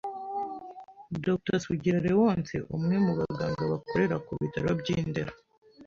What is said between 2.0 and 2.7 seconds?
Leonce,